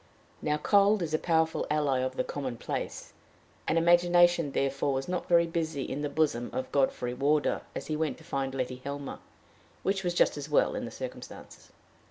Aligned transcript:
Now 0.41 0.57
cold 0.57 1.03
is 1.03 1.13
a 1.13 1.19
powerful 1.19 1.67
ally 1.69 1.99
of 1.99 2.15
the 2.17 2.23
commonplace, 2.23 3.13
and 3.67 3.77
imagination 3.77 4.51
therefore 4.51 4.93
was 4.93 5.07
not 5.07 5.27
very 5.29 5.45
busy 5.45 5.83
in 5.83 6.01
the 6.01 6.09
bosom 6.09 6.49
of 6.53 6.71
Godfrey 6.71 7.13
Wardour 7.13 7.61
as 7.75 7.85
he 7.85 7.95
went 7.95 8.17
to 8.17 8.23
find 8.23 8.55
Letty 8.55 8.81
Helmer, 8.83 9.19
which 9.83 10.03
was 10.03 10.15
just 10.15 10.37
as 10.37 10.49
well, 10.49 10.73
in 10.73 10.85
the 10.85 10.89
circumstances. 10.89 11.69